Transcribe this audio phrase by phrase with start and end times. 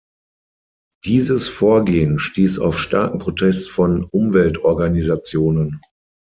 [1.05, 5.79] Dieses Vorgehen stieß auf starken Protest von Umweltorganisationen.